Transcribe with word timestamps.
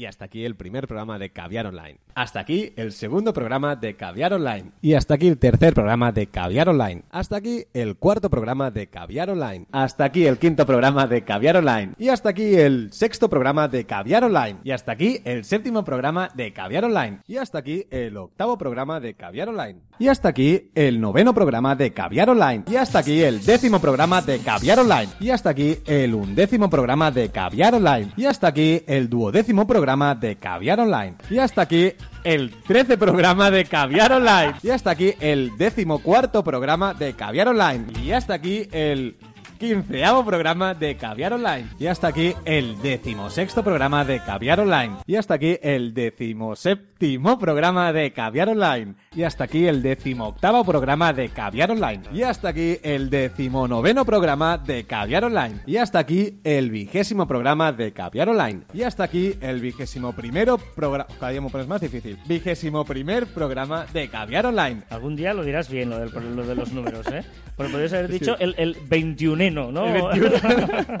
Y 0.00 0.06
hasta 0.06 0.24
aquí 0.24 0.46
el 0.46 0.54
primer 0.54 0.88
programa 0.88 1.18
de 1.18 1.28
Caviar 1.28 1.66
Online. 1.66 1.98
Hasta 2.14 2.40
aquí 2.40 2.72
el 2.76 2.92
segundo 2.92 3.34
programa 3.34 3.76
de 3.76 3.96
Caviar 3.96 4.32
Online. 4.32 4.72
Y 4.80 4.94
hasta 4.94 5.12
aquí 5.12 5.28
el 5.28 5.36
tercer 5.36 5.74
programa 5.74 6.10
de 6.10 6.26
Caviar 6.26 6.70
Online. 6.70 7.02
Hasta 7.10 7.36
aquí 7.36 7.66
el 7.74 7.96
cuarto 7.96 8.30
programa 8.30 8.70
de 8.70 8.86
Caviar 8.86 9.28
Online. 9.28 9.66
Hasta 9.72 10.04
aquí 10.04 10.24
el 10.24 10.38
quinto 10.38 10.64
programa 10.64 11.06
de 11.06 11.22
Caviar 11.22 11.58
Online. 11.58 11.92
Y 11.98 12.08
hasta 12.08 12.30
aquí 12.30 12.54
el 12.54 12.90
sexto 12.94 13.28
programa 13.28 13.68
de 13.68 13.84
Caviar 13.84 14.24
Online. 14.24 14.56
Y 14.64 14.70
hasta 14.70 14.92
aquí 14.92 15.20
el 15.22 15.44
séptimo 15.44 15.84
programa 15.84 16.30
de 16.34 16.50
Caviar 16.54 16.86
Online. 16.86 17.18
Y 17.26 17.36
hasta 17.36 17.58
aquí 17.58 17.84
el 17.90 18.16
octavo 18.16 18.56
programa 18.56 19.00
de 19.00 19.12
Caviar 19.12 19.50
Online. 19.50 19.80
Y 19.98 20.08
hasta 20.08 20.30
aquí 20.30 20.70
el 20.74 20.98
noveno 20.98 21.34
programa 21.34 21.76
de 21.76 21.92
Caviar 21.92 22.30
Online. 22.30 22.64
Y 22.70 22.76
hasta 22.76 23.00
aquí 23.00 23.20
el 23.20 23.44
décimo 23.44 23.80
programa 23.80 24.22
de 24.22 24.38
Caviar 24.38 24.78
Online. 24.78 25.08
Y 25.20 25.28
hasta 25.28 25.50
aquí 25.50 25.76
el 25.84 26.14
undécimo 26.14 26.70
programa 26.70 27.10
de 27.10 27.28
Caviar 27.28 27.74
Online. 27.74 28.12
Y 28.16 28.24
hasta 28.24 28.46
aquí 28.46 28.82
el 28.86 29.10
duodécimo 29.10 29.66
programa 29.66 29.89
de 29.90 30.36
Caviar 30.36 30.78
Online. 30.78 31.16
Y 31.28 31.38
hasta 31.38 31.62
aquí 31.62 31.94
el 32.22 32.54
13 32.62 32.96
programa 32.96 33.50
de 33.50 33.64
Caviar 33.64 34.12
Online. 34.12 34.54
Y 34.62 34.70
hasta 34.70 34.90
aquí 34.90 35.14
el 35.18 35.56
décimo 35.58 35.98
cuarto 35.98 36.44
programa 36.44 36.94
de 36.94 37.14
Caviar 37.14 37.48
Online. 37.48 37.86
Y 38.00 38.12
hasta 38.12 38.34
aquí 38.34 38.68
el 38.70 39.16
quinceavo 39.60 40.24
programa 40.24 40.72
de 40.72 40.96
Caviar 40.96 41.34
Online. 41.34 41.66
Y 41.78 41.86
hasta 41.86 42.08
aquí 42.08 42.32
el 42.46 42.80
decimosexto 42.80 43.62
programa 43.62 44.06
de 44.06 44.18
Caviar 44.20 44.58
Online. 44.60 44.96
Y 45.06 45.16
hasta 45.16 45.34
aquí 45.34 45.58
el 45.62 45.92
decimoséptimo 45.92 47.38
programa 47.38 47.92
de 47.92 48.10
Caviar 48.12 48.48
Online. 48.48 48.94
Y 49.14 49.22
hasta 49.22 49.44
aquí 49.44 49.66
el 49.66 49.82
decimoctavo 49.82 50.64
programa 50.64 51.12
de 51.12 51.28
Caviar 51.28 51.70
Online. 51.72 52.00
Y 52.12 52.22
hasta 52.22 52.48
aquí 52.48 52.78
el 52.82 53.10
decimonoveno 53.10 54.06
programa 54.06 54.56
de 54.56 54.84
Caviar 54.84 55.24
Online. 55.24 55.56
Y 55.66 55.76
hasta 55.76 55.98
aquí 55.98 56.38
el 56.42 56.70
vigésimo 56.70 57.28
programa 57.28 57.70
de 57.72 57.92
Caviar 57.92 58.30
Online. 58.30 58.62
Y 58.72 58.82
hasta 58.82 59.04
aquí 59.04 59.34
el 59.42 59.60
vigésimo 59.60 60.14
primero 60.14 60.56
programa... 60.74 61.06
Cada 61.18 61.32
día 61.32 61.40
me 61.42 61.50
pones 61.50 61.68
más 61.68 61.82
difícil. 61.82 62.16
Vigésimo 62.26 62.86
primer 62.86 63.26
programa 63.26 63.84
de 63.92 64.08
Caviar 64.08 64.46
Online. 64.46 64.84
Algún 64.88 65.16
día 65.16 65.34
lo 65.34 65.44
dirás 65.44 65.68
bien, 65.68 65.90
lo, 65.90 65.98
del- 65.98 66.34
lo 66.36 66.46
de 66.46 66.54
los 66.54 66.72
números, 66.72 67.06
¿eh? 67.08 67.22
Porque 67.56 67.72
podrías 67.72 67.92
haber 67.92 68.08
dicho 68.10 68.38
el, 68.38 68.54
el 68.56 68.74
21, 68.88 69.49
¿no? 69.50 69.86
El 69.86 70.02
21. 70.02 70.36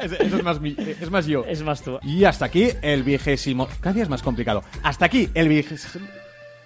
Eso 0.00 0.36
es 0.36 0.42
más, 0.42 0.60
mi- 0.60 0.76
es 0.78 1.10
más 1.10 1.26
yo. 1.26 1.44
Es 1.46 1.62
más 1.62 1.82
tú. 1.82 1.98
Y 2.02 2.24
hasta 2.24 2.44
aquí 2.46 2.68
el 2.82 3.02
vigésimo. 3.02 3.68
Cada 3.80 3.94
día 3.94 4.02
es 4.02 4.08
más 4.08 4.22
complicado. 4.22 4.62
Hasta 4.82 5.04
aquí 5.06 5.28
el 5.34 5.48
vigésimo. 5.48 6.06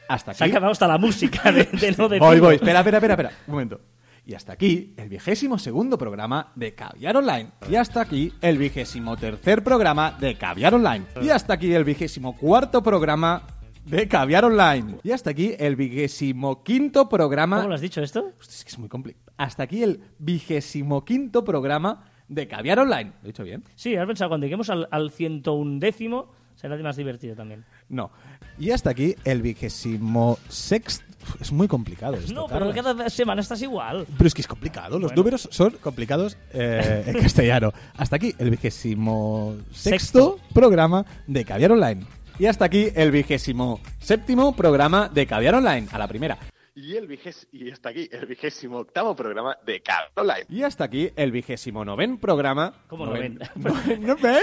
Hasta 0.08 0.34
Se 0.34 0.44
ha 0.44 0.46
aquí. 0.46 0.52
acabado 0.52 0.72
hasta 0.72 0.86
la 0.86 0.98
música 0.98 1.50
de, 1.50 1.64
de 1.64 1.94
no 1.96 2.08
decirlo. 2.08 2.18
Voy, 2.26 2.40
voy. 2.40 2.54
Espera, 2.56 2.80
espera, 2.80 2.98
espera, 2.98 3.14
espera. 3.14 3.30
Un 3.46 3.52
momento. 3.52 3.80
Y 4.26 4.32
hasta 4.34 4.54
aquí 4.54 4.94
el 4.96 5.10
vigésimo 5.10 5.58
segundo 5.58 5.98
programa 5.98 6.50
de 6.54 6.74
Caviar 6.74 7.16
Online. 7.18 7.50
Y 7.70 7.76
hasta 7.76 8.00
aquí 8.00 8.32
el 8.40 8.56
vigésimo 8.56 9.18
tercer 9.18 9.62
programa 9.62 10.16
de 10.18 10.36
Caviar 10.36 10.74
Online. 10.74 11.04
Y 11.20 11.28
hasta 11.28 11.52
aquí 11.52 11.74
el 11.74 11.84
vigésimo 11.84 12.34
cuarto 12.34 12.82
programa 12.82 13.42
de 13.84 14.08
Caviar 14.08 14.44
Online. 14.44 14.96
Y 15.02 15.10
hasta 15.12 15.30
aquí 15.30 15.54
el 15.58 15.76
vigésimo 15.76 16.62
quinto 16.62 17.08
programa. 17.08 17.56
¿Cómo 17.58 17.68
lo 17.68 17.74
has 17.74 17.80
dicho 17.80 18.00
esto? 18.02 18.32
Hostia, 18.40 18.54
es 18.56 18.64
que 18.64 18.70
es 18.70 18.78
muy 18.78 18.88
complicado. 18.88 19.24
Hasta 19.36 19.62
aquí 19.64 19.82
el 19.82 20.00
vigésimo 20.18 21.04
quinto 21.04 21.44
programa 21.44 22.04
de 22.28 22.48
Caviar 22.48 22.78
Online. 22.80 23.12
¿Lo 23.20 23.24
he 23.24 23.26
dicho 23.28 23.44
bien? 23.44 23.62
Sí, 23.74 23.96
has 23.96 24.06
pensado, 24.06 24.30
cuando 24.30 24.46
lleguemos 24.46 24.70
al, 24.70 24.88
al 24.90 25.10
101 25.10 25.78
décimo, 25.80 26.30
será 26.54 26.76
más 26.78 26.96
divertido 26.96 27.34
también. 27.34 27.64
No. 27.88 28.10
Y 28.58 28.70
hasta 28.70 28.90
aquí 28.90 29.14
el 29.24 29.42
vigésimo 29.42 30.38
sexto. 30.48 31.04
Es 31.40 31.50
muy 31.52 31.68
complicado 31.68 32.14
esto. 32.16 32.32
No, 32.34 32.46
pero 32.46 32.66
Carlos. 32.70 32.74
cada 32.74 33.10
semana 33.10 33.40
estás 33.40 33.60
igual. 33.62 34.06
Pero 34.16 34.28
es 34.28 34.34
que 34.34 34.42
es 34.42 34.46
complicado. 34.46 34.98
Los 34.98 35.10
Bueno. 35.10 35.16
números 35.16 35.48
son 35.50 35.70
complicados 35.80 36.36
eh, 36.52 37.02
en 37.06 37.14
castellano. 37.22 37.72
Hasta 37.96 38.16
aquí 38.16 38.34
el 38.38 38.50
vigésimo 38.50 39.56
Sexto. 39.72 40.36
sexto 40.36 40.38
programa 40.52 41.04
de 41.26 41.44
Caviar 41.44 41.72
Online. 41.72 42.04
Y 42.38 42.46
hasta 42.46 42.64
aquí 42.64 42.88
el 42.94 43.10
vigésimo 43.10 43.80
séptimo 44.00 44.54
programa 44.56 45.08
de 45.08 45.26
Caviar 45.26 45.54
Online. 45.54 45.86
A 45.92 45.98
la 45.98 46.08
primera. 46.08 46.38
Y, 46.76 46.96
el 46.96 47.06
vigés 47.06 47.46
y 47.52 47.70
hasta 47.70 47.90
aquí 47.90 48.08
el 48.10 48.26
vigésimo 48.26 48.78
octavo 48.78 49.14
programa 49.14 49.56
de 49.64 49.80
Caviar 49.80 50.10
Online. 50.16 50.46
Y 50.48 50.62
hasta 50.64 50.84
aquí 50.84 51.10
el 51.14 51.30
vigésimo 51.30 51.84
noven 51.84 52.18
programa. 52.18 52.74
¿Cómo 52.88 53.06
Noven- 53.06 53.38
noven? 54.00 54.42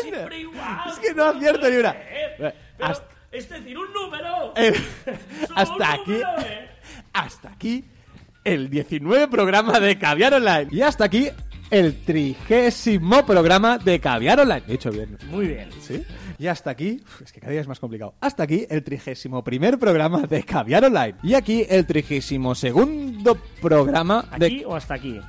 Es 0.90 1.00
que 1.00 1.14
no 1.14 1.26
acierto 1.26 1.70
ni 1.70 1.76
una. 1.76 1.94
Pero, 2.38 2.54
Hasta- 2.80 3.08
es 3.34 3.50
decir, 3.50 3.78
un 3.78 3.92
número. 3.94 4.54
Eh, 4.56 4.74
hasta 5.56 5.74
un 5.76 5.84
aquí. 5.84 6.12
número, 6.12 6.40
¿eh? 6.40 6.70
Hasta 7.14 7.50
aquí 7.52 7.84
el 8.46 8.70
19 8.70 9.28
programa 9.28 9.80
de 9.82 9.98
Caviar 9.98 10.34
Online. 10.36 10.68
Y 10.72 10.82
hasta 10.82 11.04
aquí 11.06 11.30
el 11.70 12.02
trigésimo 12.06 13.26
programa 13.26 13.78
de 13.78 14.00
Caviar 14.00 14.40
Online. 14.40 14.64
He 14.68 14.72
dicho 14.72 14.90
bien. 14.92 15.18
Muy 15.30 15.48
bien. 15.48 15.70
¿Sí? 15.82 16.02
Y 16.42 16.48
hasta 16.48 16.72
aquí, 16.72 17.04
es 17.24 17.32
que 17.32 17.40
cada 17.40 17.52
día 17.52 17.62
es 17.62 17.68
más 17.68 17.80
complicado. 17.80 18.16
Hasta 18.20 18.42
aquí 18.42 18.66
el 18.68 18.84
trigésimo 18.84 19.44
primer 19.44 19.78
programa 19.78 20.22
de 20.22 20.42
Caviar 20.42 20.84
Online. 20.86 21.14
Y 21.22 21.36
aquí 21.36 21.68
el 21.70 21.86
trigésimo 21.86 22.56
segundo 22.56 23.38
programa 23.62 24.26
¿Aquí 24.32 24.64
o 24.66 24.76
hasta 24.76 24.96
aquí? 24.96 25.20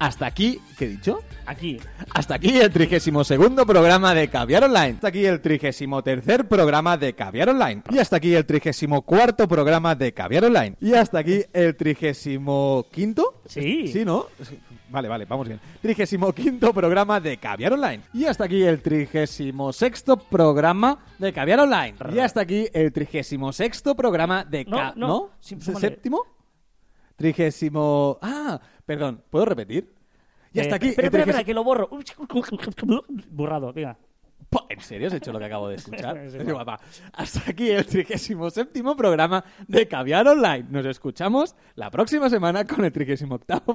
Hasta 0.00 0.26
aquí, 0.26 0.60
¿qué 0.76 0.86
he 0.86 0.88
dicho? 0.88 1.20
Aquí. 1.46 1.78
Hasta 2.12 2.34
aquí 2.34 2.58
el 2.58 2.72
trigésimo 2.72 3.22
segundo 3.22 3.64
programa 3.64 4.12
de 4.12 4.26
Caviar 4.26 4.64
Online. 4.64 4.94
Hasta 4.94 5.06
aquí 5.06 5.24
el 5.24 5.40
trigésimo 5.40 6.02
tercer 6.02 6.48
programa 6.48 6.96
de 6.96 7.12
Caviar 7.14 7.50
Online. 7.50 7.82
Y 7.90 7.98
hasta 7.98 8.16
aquí 8.16 8.34
el 8.34 8.44
trigésimo 8.44 9.02
cuarto 9.02 9.46
programa 9.46 9.94
de 9.94 10.12
Caviar 10.12 10.46
Online. 10.46 10.74
Y 10.80 10.94
hasta 10.94 11.20
aquí 11.20 11.44
el 11.52 11.76
trigésimo 11.76 12.86
quinto. 12.90 13.40
Sí. 13.46 13.86
Sí, 13.86 14.04
¿no? 14.04 14.26
Vale, 14.94 15.08
vale, 15.08 15.24
vamos 15.24 15.48
bien. 15.48 15.58
Trigésimo 15.82 16.32
quinto 16.32 16.72
programa 16.72 17.18
de 17.18 17.36
Caviar 17.36 17.72
Online. 17.72 18.00
Y 18.12 18.26
hasta 18.26 18.44
aquí 18.44 18.62
el 18.62 18.80
trigésimo 18.80 19.72
sexto 19.72 20.16
programa 20.16 20.98
de 21.18 21.32
Caviar 21.32 21.58
Online. 21.58 21.94
Y 22.14 22.20
hasta 22.20 22.42
aquí 22.42 22.68
el 22.72 22.92
trigésimo 22.92 23.52
sexto 23.52 23.96
programa 23.96 24.44
de 24.44 24.64
No, 24.64 24.76
Ca- 24.76 24.92
no, 24.96 25.08
¿No? 25.08 25.30
sí, 25.40 25.56
¿Es 25.56 25.64
súmale. 25.64 25.88
¿Séptimo? 25.88 26.22
Trigésimo... 27.16 28.18
Ah, 28.22 28.60
perdón, 28.86 29.20
¿puedo 29.30 29.44
repetir? 29.46 29.92
Y 30.52 30.60
hasta 30.60 30.74
Eh, 30.74 30.76
aquí... 30.76 30.88
Espera, 30.90 31.06
espera, 31.08 31.22
espera, 31.24 31.44
que 31.44 31.54
lo 31.54 31.64
borro. 31.64 31.88
Borrado, 33.30 33.72
venga. 33.72 33.96
¿En 34.68 34.80
serio 34.80 35.08
has 35.08 35.14
hecho 35.14 35.32
lo 35.32 35.40
que 35.40 35.46
acabo 35.46 35.68
de 35.68 35.74
escuchar? 35.76 36.16
Es 36.16 36.34
Es 36.34 36.40
igual. 36.42 36.54
guapa. 36.64 36.80
Hasta 37.12 37.50
aquí 37.50 37.70
el 37.70 37.84
37 37.84 38.82
programa 38.96 39.44
de 39.66 39.88
Caviar 39.88 40.28
Online. 40.28 40.66
Nos 40.70 40.86
escuchamos 40.86 41.56
la 41.74 41.90
próxima 41.90 42.30
semana 42.30 42.64
con 42.64 42.84
el 42.84 42.92
38 42.92 43.26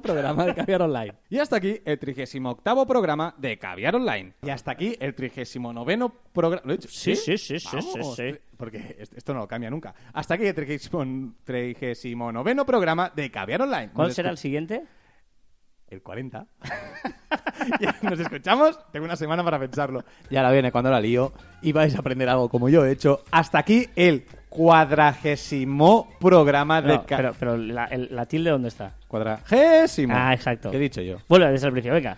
programa 0.01 0.45
de 0.45 0.55
Caviar 0.55 0.83
Online. 0.83 1.13
Y 1.29 1.37
hasta 1.39 1.57
aquí 1.57 1.81
el 1.83 1.99
38 1.99 2.85
programa 2.87 3.35
de 3.37 3.57
Caviar 3.57 3.95
Online. 3.97 4.33
Y 4.41 4.49
hasta 4.49 4.71
aquí 4.71 4.95
el 5.01 5.13
39 5.13 6.09
programa... 6.31 6.61
¿Lo 6.65 6.73
he 6.73 6.77
dicho? 6.77 6.87
Sí, 6.89 7.13
sí, 7.15 7.37
sí, 7.37 7.59
sí, 7.59 7.81
sí, 7.81 8.01
sí. 8.15 8.35
Porque 8.55 8.95
est- 8.99 9.17
esto 9.17 9.33
no 9.33 9.41
lo 9.41 9.47
cambia 9.49 9.69
nunca. 9.69 9.93
Hasta 10.13 10.35
aquí 10.35 10.45
el 10.45 10.55
39 10.55 12.65
programa 12.65 13.11
de 13.13 13.29
Caviar 13.31 13.63
Online. 13.63 13.89
¿Cuál 13.93 14.13
será 14.13 14.29
el 14.29 14.37
siguiente? 14.37 14.85
El 15.89 16.01
40. 16.01 16.45
Ya, 17.79 17.95
Nos 18.01 18.19
escuchamos. 18.19 18.79
Tengo 18.91 19.05
una 19.05 19.15
semana 19.15 19.43
para 19.43 19.59
pensarlo. 19.59 20.03
Y 20.29 20.37
ahora 20.37 20.51
viene 20.51 20.71
cuando 20.71 20.89
la 20.89 20.99
lío 20.99 21.33
y 21.61 21.71
vais 21.73 21.93
a 21.95 21.99
aprender 21.99 22.27
algo 22.29 22.49
como 22.49 22.69
yo 22.69 22.83
he 22.85 22.91
hecho. 22.91 23.21
Hasta 23.31 23.59
aquí 23.59 23.87
el 23.95 24.25
cuadragésimo 24.49 26.07
programa 26.19 26.81
de... 26.81 26.95
No, 26.95 27.05
ca- 27.05 27.17
pero 27.17 27.33
pero 27.37 27.57
la, 27.57 27.85
el- 27.85 28.07
la 28.11 28.25
tilde, 28.25 28.49
¿dónde 28.49 28.69
está? 28.69 28.93
Cuadragésimo. 29.07 30.13
Ah, 30.17 30.33
exacto. 30.33 30.71
¿Qué 30.71 30.77
he 30.77 30.79
dicho 30.79 31.01
yo? 31.01 31.17
Vuelve 31.27 31.51
desde 31.51 31.67
el 31.67 31.73
principio, 31.73 31.93
venga. 31.95 32.17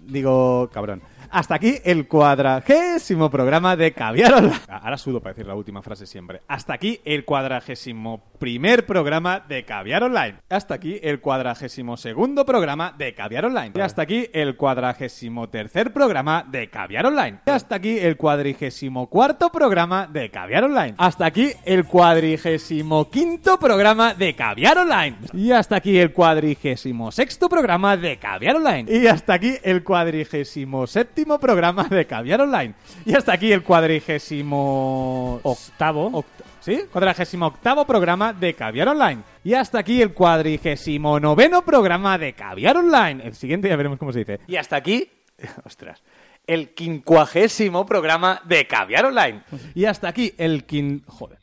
Digo, 0.00 0.70
cabrón. 0.72 1.02
Hasta 1.30 1.56
aquí 1.56 1.78
el 1.84 2.06
cuadragésimo 2.06 3.30
programa 3.30 3.76
de 3.76 3.92
Caviar 3.92 4.34
Online. 4.34 4.60
Ahora 4.68 4.96
sudo 4.96 5.20
para 5.20 5.32
decir 5.34 5.46
la 5.46 5.54
última 5.54 5.82
frase 5.82 6.06
siempre. 6.06 6.42
Hasta 6.46 6.74
aquí 6.74 7.00
el 7.04 7.24
cuadragésimo 7.24 8.22
primer 8.38 8.86
programa 8.86 9.40
de 9.40 9.64
Caviar 9.64 10.04
Online. 10.04 10.36
Hasta 10.48 10.74
aquí 10.74 11.00
el 11.02 11.20
cuadragésimo 11.20 11.96
segundo 11.96 12.44
programa 12.44 12.94
de 12.96 13.14
Caviar 13.14 13.46
Online. 13.46 13.72
Y 13.74 13.80
hasta 13.80 14.02
aquí 14.02 14.28
el 14.32 14.56
cuadragésimo 14.56 15.48
tercer 15.48 15.92
programa 15.92 16.44
de 16.48 16.70
Caviar 16.70 17.06
Online. 17.06 17.40
Y 17.46 17.50
hasta 17.50 17.76
aquí 17.76 17.98
el 17.98 18.16
cuadrigésimo 18.16 19.08
cuarto 19.08 19.50
programa 19.50 20.06
de 20.06 20.30
Caviar 20.30 20.64
Online. 20.64 20.94
Hasta 20.98 21.26
aquí 21.26 21.50
el 21.64 21.84
cuadrigésimo 21.84 23.10
quinto 23.10 23.58
programa 23.58 24.14
de 24.14 24.34
Caviar 24.34 24.78
Online. 24.78 25.16
Y 25.32 25.50
hasta 25.50 25.76
aquí 25.76 25.98
el 25.98 26.12
cuadrigésimo 26.12 27.10
sexto 27.10 27.48
programa 27.48 27.96
de 27.96 28.18
Caviar 28.18 28.56
Online. 28.56 28.84
Aquí 29.32 29.56
el 29.62 29.82
cuadrigésimo 29.82 30.86
séptimo 30.86 31.40
programa 31.40 31.84
de 31.84 32.06
Caviar 32.06 32.42
Online. 32.42 32.74
Y 33.06 33.14
hasta 33.14 33.32
aquí 33.32 33.50
el 33.50 33.62
cuadrigésimo... 33.62 35.40
Octavo. 35.42 36.10
Oct- 36.10 36.44
¿Sí? 36.60 36.82
Cuadragésimo 36.92 37.46
octavo 37.46 37.86
programa 37.86 38.32
de 38.32 38.54
Caviar 38.54 38.88
Online. 38.88 39.22
Y 39.42 39.54
hasta 39.54 39.78
aquí 39.78 40.00
el 40.02 40.12
cuadrigésimo 40.14 41.18
noveno 41.20 41.62
programa 41.64 42.16
de 42.18 42.32
Caviar 42.34 42.76
Online. 42.76 43.22
El 43.24 43.34
siguiente 43.34 43.68
ya 43.68 43.76
veremos 43.76 43.98
cómo 43.98 44.12
se 44.12 44.20
dice. 44.20 44.40
Y 44.46 44.56
hasta 44.56 44.76
aquí... 44.76 45.10
Ostras. 45.64 46.02
El 46.46 46.74
quincuagésimo 46.74 47.86
programa 47.86 48.42
de 48.44 48.66
Caviar 48.66 49.06
Online. 49.06 49.42
Y 49.74 49.84
hasta 49.86 50.08
aquí 50.08 50.34
el 50.38 50.64
quin... 50.64 51.02
Joder. 51.06 51.38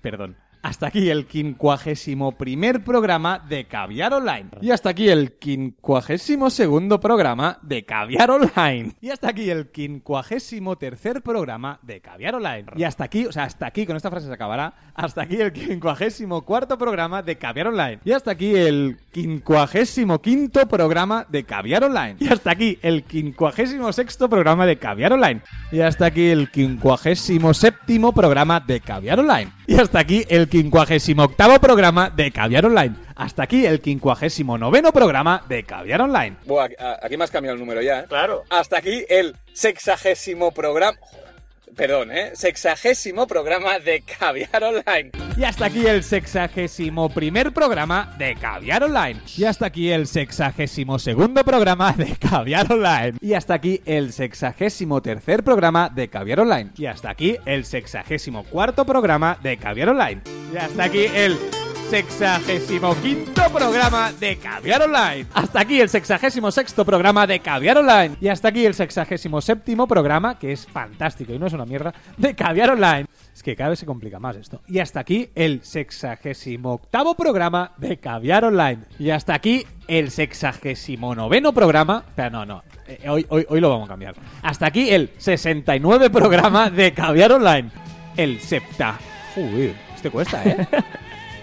Perdón. 0.00 0.36
Hasta 0.62 0.88
aquí 0.88 1.08
el 1.08 1.26
quincuagésimo 1.26 2.32
primer 2.32 2.84
programa 2.84 3.38
de 3.48 3.64
Caviar 3.66 4.12
Online. 4.12 4.50
Y 4.60 4.70
hasta 4.70 4.90
aquí 4.90 5.08
el 5.08 5.32
quincuagésimo 5.38 6.50
segundo 6.50 7.00
programa 7.00 7.58
de 7.62 7.86
Caviar 7.86 8.30
Online. 8.30 8.92
Y 9.00 9.08
hasta 9.08 9.30
aquí 9.30 9.48
el 9.48 9.70
quincuagésimo 9.70 10.76
tercer 10.76 11.22
programa 11.22 11.78
de 11.82 12.02
Caviar 12.02 12.34
Online. 12.34 12.66
Y 12.76 12.84
hasta 12.84 13.04
aquí, 13.04 13.24
o 13.24 13.32
sea, 13.32 13.44
hasta 13.44 13.66
aquí, 13.66 13.86
con 13.86 13.96
esta 13.96 14.10
frase 14.10 14.26
se 14.26 14.32
acabará, 14.34 14.74
hasta 14.94 15.22
aquí 15.22 15.36
el 15.36 15.52
quincuagésimo 15.52 16.42
cuarto 16.42 16.76
programa 16.76 17.22
de 17.22 17.38
Caviar 17.38 17.68
Online. 17.68 18.00
Y 18.04 18.12
hasta 18.12 18.32
aquí 18.32 18.54
el 18.54 18.98
quincuagésimo 19.12 20.20
quinto 20.20 20.68
programa 20.68 21.26
de 21.30 21.44
Caviar 21.44 21.84
Online. 21.84 22.16
Y 22.20 22.28
hasta 22.28 22.50
aquí 22.50 22.78
el 22.82 23.04
quincuagésimo 23.04 23.92
sexto 23.94 24.28
programa 24.28 24.66
de 24.66 24.76
Caviar 24.76 25.14
Online. 25.14 25.40
Y 25.72 25.80
hasta 25.80 26.06
aquí 26.06 26.28
el 26.28 26.50
quincuagésimo 26.50 27.54
séptimo 27.54 28.12
programa 28.12 28.60
de 28.60 28.80
Caviar 28.80 29.20
Online. 29.20 29.50
Y 29.70 29.78
hasta 29.78 30.00
aquí 30.00 30.24
el 30.28 30.48
quincuagésimo 30.48 31.22
octavo 31.22 31.60
programa 31.60 32.10
de 32.10 32.32
Caviar 32.32 32.66
Online. 32.66 32.96
Hasta 33.14 33.44
aquí 33.44 33.64
el 33.64 33.80
quincuagésimo 33.80 34.58
noveno 34.58 34.90
programa 34.90 35.44
de 35.48 35.62
Caviar 35.62 36.00
Online. 36.00 36.38
Buah, 36.44 36.70
aquí 37.00 37.16
me 37.16 37.22
has 37.22 37.30
cambiado 37.30 37.54
el 37.54 37.60
número 37.60 37.80
ya, 37.80 38.00
¿eh? 38.00 38.04
Claro. 38.08 38.42
Hasta 38.50 38.78
aquí 38.78 39.06
el 39.08 39.36
sexagésimo 39.52 40.50
programa... 40.50 40.98
Joder, 41.00 41.29
Perdón, 41.80 42.10
¿eh? 42.12 42.32
Sexagésimo 42.34 43.26
programa 43.26 43.78
de 43.78 44.02
Caviar 44.02 44.62
Online. 44.62 45.12
Y 45.34 45.44
hasta 45.44 45.64
aquí 45.64 45.86
el 45.86 46.04
sexagésimo 46.04 47.08
primer 47.08 47.54
programa 47.54 48.14
de 48.18 48.34
Caviar 48.34 48.84
Online. 48.84 49.18
Y 49.34 49.44
hasta 49.44 49.64
aquí 49.64 49.90
el 49.90 50.06
sexagésimo 50.06 50.98
segundo 50.98 51.42
programa 51.42 51.94
de 51.94 52.16
Caviar 52.16 52.70
Online. 52.70 53.14
Y 53.22 53.32
hasta 53.32 53.54
aquí 53.54 53.80
el 53.86 54.12
sexagésimo 54.12 55.00
tercer 55.00 55.42
programa 55.42 55.88
de 55.88 56.08
Caviar 56.08 56.40
Online. 56.40 56.68
Y 56.76 56.84
hasta 56.84 57.08
aquí 57.08 57.38
el 57.46 57.64
sexagésimo 57.64 58.44
cuarto 58.44 58.84
programa 58.84 59.38
de 59.42 59.56
Caviar 59.56 59.88
Online. 59.88 60.20
Y 60.52 60.58
hasta 60.58 60.84
aquí 60.84 61.06
el 61.14 61.38
sexagésimo 61.90 62.94
quinto 63.02 63.42
programa 63.52 64.12
de 64.12 64.36
Caviar 64.36 64.82
Online. 64.82 65.26
Hasta 65.34 65.60
aquí 65.60 65.80
el 65.80 65.88
sexagésimo 65.88 66.52
sexto 66.52 66.84
programa 66.84 67.26
de 67.26 67.40
Caviar 67.40 67.78
Online. 67.78 68.14
Y 68.20 68.28
hasta 68.28 68.46
aquí 68.46 68.64
el 68.64 68.74
sexagésimo 68.74 69.40
séptimo 69.40 69.88
programa, 69.88 70.38
que 70.38 70.52
es 70.52 70.68
fantástico 70.68 71.32
y 71.34 71.38
no 71.40 71.48
es 71.48 71.52
una 71.52 71.66
mierda, 71.66 71.92
de 72.16 72.36
Caviar 72.36 72.70
Online. 72.70 73.06
Es 73.34 73.42
que 73.42 73.56
cada 73.56 73.70
vez 73.70 73.80
se 73.80 73.86
complica 73.86 74.20
más 74.20 74.36
esto. 74.36 74.60
Y 74.68 74.78
hasta 74.78 75.00
aquí 75.00 75.30
el 75.34 75.64
sexagésimo 75.64 76.74
octavo 76.74 77.16
programa 77.16 77.72
de 77.76 77.96
Caviar 77.96 78.44
Online. 78.44 78.84
Y 79.00 79.10
hasta 79.10 79.34
aquí 79.34 79.66
el 79.88 80.12
sexagésimo 80.12 81.16
noveno 81.16 81.52
programa. 81.52 82.04
Pero 82.14 82.30
no, 82.30 82.46
no. 82.46 82.62
eh, 82.86 83.00
hoy, 83.08 83.26
hoy, 83.30 83.46
hoy 83.48 83.60
lo 83.60 83.68
vamos 83.68 83.88
a 83.88 83.90
cambiar. 83.90 84.14
Hasta 84.42 84.66
aquí 84.66 84.90
el 84.90 85.10
69 85.18 86.08
programa 86.10 86.70
de 86.70 86.92
Caviar 86.92 87.32
Online. 87.32 87.68
El 88.16 88.40
septa... 88.40 88.96
Joder, 89.34 89.74
este 89.94 90.10
cuesta, 90.10 90.44
¿eh? 90.44 90.68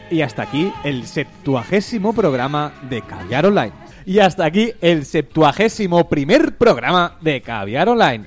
Y 0.09 0.21
hasta 0.21 0.44
aquí 0.44 0.71
el 0.83 1.06
septuagésimo 1.06 2.13
programa 2.13 2.71
de 2.89 3.01
Caviar 3.01 3.45
Online. 3.45 3.74
Y 4.06 4.19
hasta 4.19 4.45
aquí 4.45 4.71
el 4.80 5.06
septuagésimo 5.06 6.07
primer 6.07 6.56
programa 6.57 7.18
de 7.21 7.42
Caviar 7.42 7.89
Online. 7.89 8.25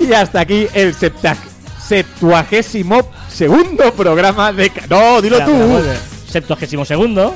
Y 0.00 0.12
hasta 0.12 0.40
aquí 0.40 0.66
el 0.72 0.94
septuagésimo 0.94 3.02
segundo 3.28 3.92
programa 3.92 4.52
de... 4.52 4.70
Ca- 4.70 4.86
No, 4.88 5.20
dilo 5.20 5.38
tú. 5.44 5.52
Septuagésimo 6.28 6.84
segundo. 6.84 7.34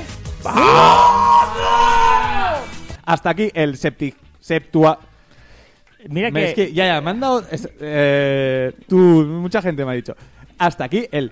Hasta 3.05 3.29
aquí 3.29 3.51
el 3.53 3.77
septi... 3.77 4.13
Septua... 4.39 4.97
Mira 6.09 6.31
que, 6.31 6.45
Es 6.49 6.53
que 6.55 6.73
ya, 6.73 6.85
ya, 6.87 6.99
me 7.01 7.11
han 7.11 7.19
dado... 7.19 7.43
es- 7.51 7.69
eh, 7.79 8.71
tú, 8.87 8.95
mucha 8.97 9.61
gente 9.61 9.85
me 9.85 9.91
ha 9.91 9.95
dicho. 9.95 10.15
Hasta 10.57 10.85
aquí 10.85 11.07
el 11.11 11.31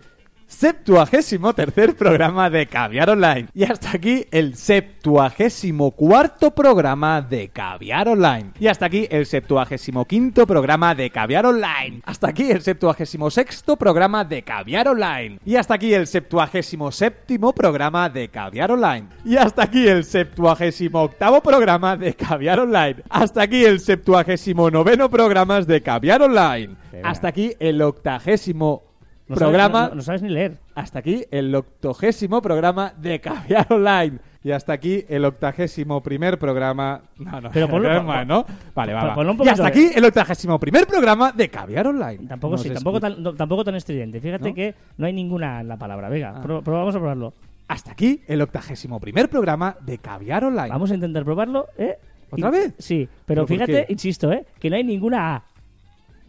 septuagésimo 0.51 1.53
tercer 1.53 1.95
programa 1.95 2.49
de 2.49 2.67
Caviar 2.67 3.09
Online. 3.09 3.47
Y 3.53 3.63
hasta 3.63 3.91
aquí 3.91 4.27
el 4.31 4.55
septuagésimo 4.55 5.91
cuarto 5.91 6.51
programa 6.51 7.21
de 7.21 7.49
Caviar 7.49 8.09
Online. 8.09 8.51
Y 8.59 8.67
hasta 8.67 8.85
aquí 8.85 9.07
el 9.09 9.25
septuagésimo 9.25 10.05
quinto 10.05 10.45
programa 10.45 10.93
de 10.93 11.09
Caviar 11.09 11.45
Online. 11.45 12.01
Hasta 12.05 12.27
aquí 12.29 12.51
el 12.51 12.61
septuagésimo 12.61 13.31
sexto 13.31 13.77
programa 13.77 14.25
de 14.25 14.43
Caviar 14.43 14.89
Online. 14.89 15.39
Y 15.45 15.55
hasta 15.55 15.75
aquí 15.75 15.93
el 15.93 16.05
septuagésimo 16.05 16.91
séptimo 16.91 17.53
programa 17.53 18.09
de 18.09 18.27
Caviar 18.27 18.71
Online. 18.71 19.07
Y 19.25 19.37
hasta 19.37 19.63
aquí 19.63 19.87
el 19.87 20.03
septuagésimo 20.03 21.01
octavo 21.01 21.41
programa 21.41 21.95
de 21.95 22.13
Caviar 22.13 22.59
Online. 22.59 22.97
Hasta 23.09 23.43
aquí 23.43 23.63
el 23.63 23.79
septuagésimo 23.79 24.69
noveno 24.69 25.09
programas 25.09 25.65
de 25.65 25.81
Caviar 25.81 26.21
Online. 26.21 26.75
Hasta 27.03 27.29
aquí 27.29 27.53
el 27.59 27.81
octagésimo 27.81 28.90
no 29.31 29.35
sabes- 29.35 29.49
programa. 29.49 29.81
no- 29.83 29.89
no- 29.89 29.95
no 29.95 30.01
sabes 30.01 30.21
ni 30.21 30.29
leer. 30.29 30.57
Hasta 30.75 30.99
aquí 30.99 31.25
el 31.31 31.53
octogésimo 31.55 32.41
programa 32.41 32.93
de 32.97 33.19
Caviar 33.19 33.67
Online. 33.71 34.19
Y 34.43 34.51
hasta 34.51 34.73
aquí 34.73 35.05
el 35.07 35.23
octagésimo 35.25 36.01
primer 36.01 36.39
programa. 36.39 37.01
No, 37.19 37.41
no, 37.41 37.51
Pero 37.51 37.67
ponlo- 37.69 38.03
más, 38.03 38.25
¿no? 38.25 38.43
Vale, 38.73 38.93
va, 38.93 39.13
pon- 39.13 39.37
Y 39.43 39.47
hasta 39.49 39.63
de- 39.63 39.69
aquí 39.69 39.91
el 39.93 40.03
octagésimo 40.05 40.59
primer 40.59 40.87
programa 40.87 41.31
de 41.31 41.49
Caviar 41.49 41.87
Online. 41.87 42.27
Tampoco 42.27 42.57
sí, 42.57 42.69
tampoco 42.71 42.99
tan, 42.99 43.21
no- 43.21 43.33
tampoco 43.35 43.63
tan 43.63 43.75
estridente. 43.75 44.19
Fíjate 44.19 44.49
¿No? 44.49 44.55
que 44.55 44.73
no 44.97 45.05
hay 45.05 45.13
ninguna 45.13 45.61
en 45.61 45.67
la 45.67 45.77
palabra. 45.77 46.09
Venga, 46.09 46.33
Ah. 46.37 46.41
pro- 46.41 46.63
probamos 46.63 46.95
a 46.95 46.99
probarlo. 46.99 47.33
Hasta 47.67 47.91
aquí 47.91 48.21
el 48.27 48.41
octagésimo 48.41 48.99
primer 48.99 49.29
programa 49.29 49.77
de 49.79 49.97
Caviar 49.99 50.43
Online. 50.45 50.69
Vamos 50.69 50.89
a 50.91 50.95
intentar 50.95 51.23
probarlo, 51.23 51.67
¿eh? 51.77 51.97
¿Otra 52.31 52.49
vez? 52.49 52.73
Sí, 52.79 53.07
pero 53.25 53.45
¿Pero 53.45 53.59
por 53.59 53.67
fíjate, 53.67 53.85
insisto, 53.93 54.31
¿eh? 54.31 54.45
Que 54.59 54.69
no 54.69 54.75
hay 54.77 54.83
ninguna 54.83 55.35
A. 55.35 55.43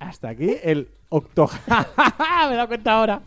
Hasta 0.00 0.28
aquí 0.30 0.50
el 0.62 0.88
octo... 1.12 1.48
Me 2.48 2.54
he 2.54 2.56
dado 2.56 2.68
cuenta 2.68 2.92
ahora. 2.92 3.20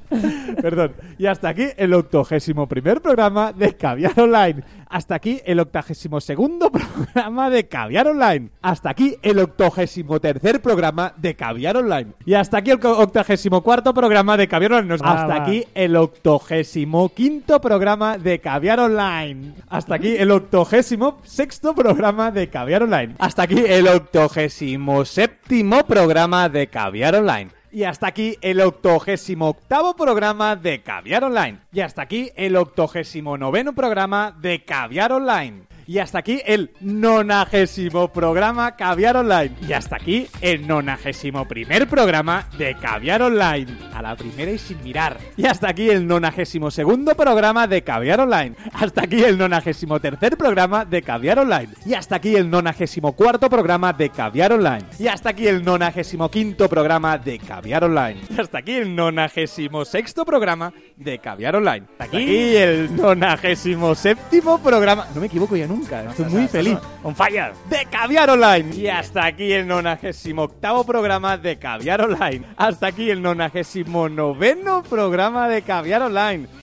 Perdón. 0.61 0.93
Y 1.17 1.25
hasta 1.25 1.49
aquí 1.49 1.67
el 1.77 1.93
octogésimo 1.93 2.67
primer 2.67 3.01
programa 3.01 3.53
de 3.53 3.75
Caviar 3.77 4.19
Online. 4.19 4.63
Hasta 4.89 5.15
aquí 5.15 5.41
el 5.45 5.59
octagésimo 5.59 6.21
segundo 6.21 6.71
programa 6.71 7.49
de 7.49 7.67
Caviar 7.67 8.07
Online. 8.07 8.49
Hasta 8.61 8.89
aquí 8.89 9.17
el 9.21 9.39
octogésimo 9.39 10.19
tercer 10.19 10.61
programa 10.61 11.13
de 11.17 11.35
Caviar 11.35 11.77
Online. 11.77 12.13
Y 12.25 12.33
hasta 12.33 12.57
aquí 12.57 12.71
el 12.71 12.85
octagésimo 12.85 13.61
cuarto 13.61 13.93
programa 13.93 14.37
de 14.37 14.47
Caviar 14.47 14.73
Online. 14.73 14.97
Ah, 15.01 15.13
hasta 15.13 15.27
va. 15.27 15.43
aquí 15.43 15.65
el 15.73 15.95
octogésimo 15.95 17.09
quinto 17.09 17.59
programa 17.59 18.17
de 18.17 18.39
Caviar 18.39 18.79
Online. 18.79 19.53
Hasta 19.69 19.95
aquí 19.95 20.15
el 20.15 20.31
octogésimo 20.31 21.19
sexto 21.23 21.73
programa 21.73 22.31
de 22.31 22.49
Caviar 22.49 22.83
Online. 22.83 23.15
Hasta 23.19 23.43
aquí 23.43 23.63
el 23.65 23.87
octogésimo 23.87 25.03
séptimo 25.05 25.85
programa 25.85 26.49
de 26.49 26.67
Caviar 26.67 27.15
Online. 27.15 27.54
Y 27.75 27.83
hasta 27.83 28.07
aquí 28.07 28.37
el 28.39 28.61
octogésimo 28.61 29.49
octavo 29.49 29.97
programa 29.97 30.55
de 30.55 30.81
Caviar 30.81 31.25
Online. 31.25 31.59
Y 31.73 31.81
hasta 31.81 32.03
aquí 32.03 32.31
el 32.37 32.55
octogésimo 32.55 33.37
noveno 33.37 33.75
programa 33.75 34.33
de 34.39 34.63
Caviar 34.63 35.11
Online. 35.11 35.63
Y 35.87 35.99
hasta 35.99 36.19
aquí 36.19 36.41
el 36.45 36.71
nonagésimo 36.81 38.11
programa 38.11 38.75
Caviar 38.75 39.17
Online. 39.17 39.51
Y 39.67 39.73
hasta 39.73 39.97
aquí 39.97 40.27
el 40.41 40.65
nonagésimo 40.65 41.47
primer 41.47 41.87
programa 41.87 42.47
de 42.57 42.75
Caviar 42.75 43.21
Online. 43.21 43.67
A 43.93 44.01
la 44.01 44.15
primera 44.15 44.51
y 44.51 44.57
sin 44.57 44.81
mirar. 44.83 45.17
Y 45.37 45.45
hasta 45.45 45.69
aquí 45.69 45.89
el 45.89 46.07
nonagésimo 46.07 46.71
segundo 46.71 47.13
programa 47.15 47.67
de 47.67 47.83
Caviar 47.83 48.19
Online. 48.21 48.55
Hasta 48.73 49.03
aquí 49.03 49.23
el 49.23 49.37
nonagésimo 49.37 49.99
tercer 49.99 50.37
programa 50.37 50.85
de 50.85 51.03
Caviar 51.03 51.39
Online. 51.39 51.69
Y 51.85 51.93
hasta 51.93 52.15
aquí 52.15 52.35
el 52.35 52.49
nonagésimo 52.49 53.13
cuarto 53.13 53.47
programa 53.47 53.93
de 53.93 54.09
Caviar 54.09 54.53
Online. 54.53 54.85
Y 54.97 55.07
hasta 55.07 55.29
aquí 55.29 55.47
el 55.47 55.63
nonagésimo 55.63 56.31
quinto 56.31 56.67
programa 56.67 57.19
de 57.19 57.37
Caviar 57.37 57.83
Online. 57.83 58.21
Y 58.35 58.39
hasta 58.39 58.57
aquí 58.57 58.73
el 58.73 58.95
nonagésimo 58.95 59.85
sexto 59.85 60.25
programa 60.25 60.73
de 60.95 61.19
Caviar 61.19 61.55
Online. 61.57 61.85
Hasta 61.91 62.05
aquí 62.05 62.55
el 62.55 62.95
nonagésimo 62.95 63.93
séptimo 63.93 64.57
programa. 64.63 65.05
No 65.13 65.21
me 65.21 65.27
equivoco 65.27 65.55
ya 65.55 65.67
nunca. 65.75 66.03
Estoy 66.09 66.25
muy 66.25 66.47
feliz 66.47 66.77
On 67.03 67.15
fire. 67.15 67.53
de 67.69 67.85
Caviar 67.85 68.29
Online. 68.29 68.75
Y 68.75 68.87
hasta 68.87 69.25
aquí 69.25 69.51
el 69.51 69.67
nonagésimo 69.67 70.43
octavo 70.43 70.83
programa 70.85 71.37
de 71.37 71.57
Caviar 71.57 72.01
Online. 72.01 72.45
Hasta 72.57 72.87
aquí 72.87 73.09
el 73.09 73.21
nonagésimo 73.21 74.09
noveno 74.09 74.83
programa 74.83 75.47
de 75.49 75.61
Caviar 75.61 76.01
Online. 76.01 76.47